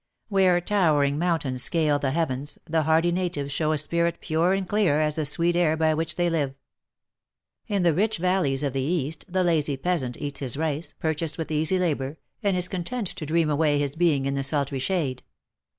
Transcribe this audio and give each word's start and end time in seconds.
Where 0.29 0.59
towering 0.59 1.19
mountains 1.19 1.61
scale 1.61 1.99
the 1.99 2.09
heavens 2.09 2.57
the 2.65 2.81
hardy 2.81 3.11
natives 3.11 3.51
show 3.51 3.71
a 3.71 3.77
spirit 3.77 4.19
pure 4.19 4.53
and 4.53 4.67
clear 4.67 4.99
as 4.99 5.17
the 5.17 5.27
sweet 5.27 5.55
air 5.55 5.77
by 5.77 5.93
which 5.93 6.15
they 6.15 6.27
live. 6.27 6.55
In 7.67 7.83
the 7.83 7.93
rich 7.93 8.17
valleys 8.17 8.63
of 8.63 8.73
the 8.73 8.81
East 8.81 9.25
the 9.29 9.43
lazy 9.43 9.77
pea 9.77 9.99
sant 9.99 10.17
eats 10.19 10.39
his 10.39 10.57
rice, 10.57 10.95
purchased 10.97 11.37
with 11.37 11.51
easy 11.51 11.77
labour, 11.77 12.17
and 12.41 12.57
is 12.57 12.67
content 12.67 13.09
to 13.09 13.27
dream 13.27 13.51
away 13.51 13.77
his 13.77 13.95
being 13.95 14.25
in 14.25 14.33
the 14.33 14.43
sultry 14.43 14.79
shade. 14.79 15.21